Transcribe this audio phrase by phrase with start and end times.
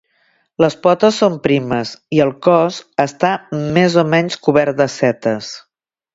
[0.63, 3.31] Les potes són primes i el cos està
[3.77, 5.53] més o menys cobert de setes.